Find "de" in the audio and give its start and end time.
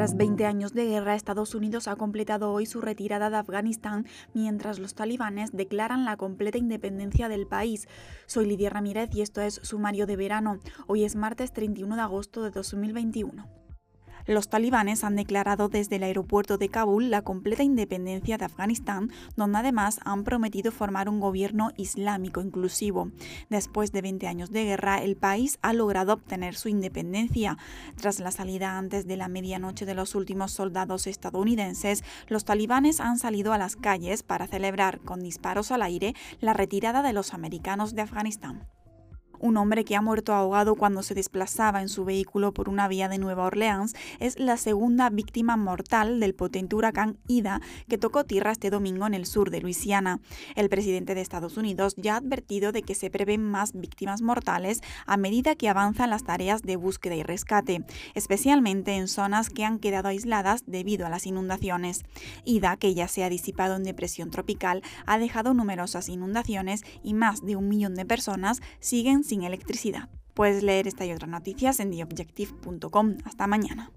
0.72-0.86, 3.28-3.36, 10.06-10.16, 11.96-12.00, 12.42-12.50, 16.58-16.68, 18.38-18.44, 23.92-24.02, 24.50-24.64, 29.06-29.16, 29.86-29.94, 37.02-37.12, 37.94-38.02, 43.08-43.18, 49.50-49.60, 51.14-51.20, 52.72-52.82, 56.62-56.76, 67.44-67.56, 67.94-68.04